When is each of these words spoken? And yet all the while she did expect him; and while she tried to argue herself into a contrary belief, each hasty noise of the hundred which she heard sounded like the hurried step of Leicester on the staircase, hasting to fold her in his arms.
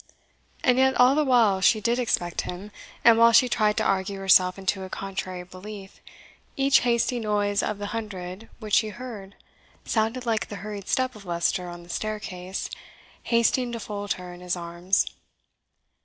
And 0.63 0.79
yet 0.79 0.95
all 0.95 1.13
the 1.13 1.23
while 1.23 1.61
she 1.61 1.79
did 1.79 1.99
expect 1.99 2.41
him; 2.41 2.71
and 3.05 3.19
while 3.19 3.31
she 3.31 3.47
tried 3.47 3.77
to 3.77 3.83
argue 3.83 4.17
herself 4.17 4.57
into 4.57 4.81
a 4.81 4.89
contrary 4.89 5.43
belief, 5.43 6.01
each 6.57 6.79
hasty 6.79 7.19
noise 7.19 7.61
of 7.61 7.77
the 7.77 7.85
hundred 7.93 8.49
which 8.57 8.73
she 8.73 8.89
heard 8.89 9.35
sounded 9.85 10.25
like 10.25 10.47
the 10.49 10.55
hurried 10.65 10.87
step 10.87 11.15
of 11.15 11.23
Leicester 11.23 11.69
on 11.69 11.83
the 11.83 11.89
staircase, 11.89 12.67
hasting 13.25 13.71
to 13.73 13.79
fold 13.79 14.13
her 14.13 14.33
in 14.33 14.41
his 14.41 14.55
arms. 14.55 15.05